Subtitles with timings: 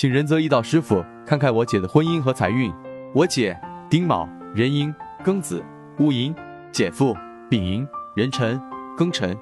[0.00, 2.72] 请仁泽一道师傅看看我姐的婚姻和财运。
[3.12, 3.60] 我姐
[3.90, 5.60] 丁卯、壬寅、庚子、
[5.98, 6.32] 戊寅，
[6.70, 7.16] 姐夫
[7.50, 7.84] 丙寅、
[8.14, 8.60] 壬辰、
[8.96, 9.36] 庚辰、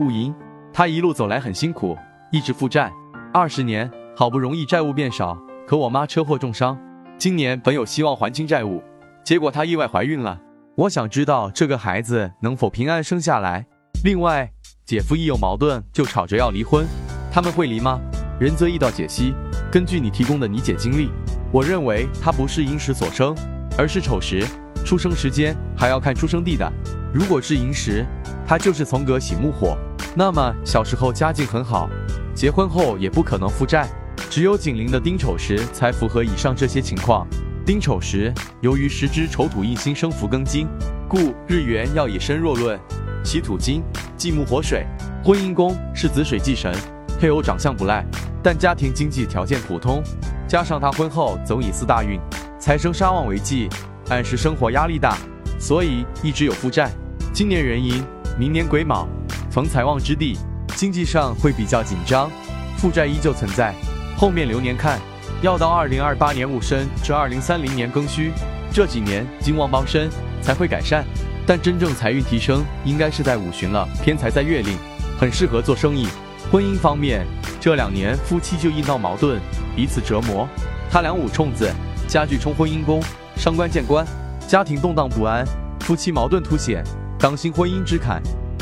[0.00, 0.34] 戊寅。
[0.72, 1.96] 她一路走来很辛苦，
[2.32, 2.92] 一直负债，
[3.32, 6.76] 二十年好不容易债务变少，可我妈车祸重伤，
[7.16, 8.82] 今年本有希望还清债务，
[9.22, 10.40] 结果她意外怀孕了。
[10.74, 13.64] 我想知道这个孩子能否平安生下来。
[14.02, 14.50] 另外，
[14.84, 16.84] 姐夫一有矛盾就吵着要离婚，
[17.30, 18.00] 他们会离吗？
[18.40, 19.34] 仁泽一道解析：
[19.70, 21.10] 根据你提供的你姐经历，
[21.52, 23.32] 我认为她不是寅时所生，
[23.78, 24.44] 而是丑时，
[24.84, 26.68] 出生时间还要看出生地的。
[27.14, 28.04] 如果是寅时，
[28.44, 29.78] 她就是从格喜木火，
[30.16, 31.88] 那么小时候家境很好，
[32.34, 33.88] 结婚后也不可能负债。
[34.28, 37.24] 只有紧邻的丁丑时才符合以上这些情况。
[37.64, 40.66] 丁丑时，由于时支丑土印星生福庚金，
[41.08, 42.76] 故日元要以身弱论。
[43.22, 43.82] 其土金，
[44.16, 44.84] 忌木火水，
[45.22, 46.74] 婚姻宫是子水忌神，
[47.20, 48.04] 配偶长相不赖，
[48.42, 50.02] 但家庭经济条件普通，
[50.48, 52.18] 加上他婚后总以四大运，
[52.58, 53.68] 财生杀旺为忌，
[54.08, 55.16] 暗示生活压力大，
[55.58, 56.90] 所以一直有负债。
[57.32, 58.04] 今年壬寅，
[58.38, 59.06] 明年癸卯，
[59.50, 60.38] 逢财旺之地，
[60.74, 62.30] 经济上会比较紧张，
[62.76, 63.74] 负债依旧存在。
[64.16, 64.98] 后面流年看，
[65.42, 68.32] 要到二零二八年戊申至二零三零年庚戌
[68.72, 70.10] 这几年金旺帮身
[70.40, 71.04] 才会改善。
[71.46, 74.76] 但真正财运提升应该是在五旬了，偏财在月令，
[75.18, 76.06] 很适合做生意。
[76.50, 77.26] 婚姻方面，
[77.60, 79.38] 这两年夫妻就易闹矛盾，
[79.76, 80.48] 彼此折磨。
[80.90, 81.70] 他两五冲子，
[82.08, 83.02] 家具冲婚姻宫，
[83.36, 84.04] 伤官见官，
[84.48, 85.44] 家庭动荡不安，
[85.80, 86.82] 夫妻矛盾凸显，
[87.18, 88.22] 当心婚姻之坎。